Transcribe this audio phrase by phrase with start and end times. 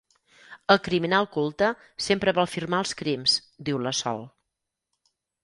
[0.75, 1.69] El criminal culte
[2.05, 3.37] sempre vol firmar els crims
[3.69, 4.27] —diu la Sol.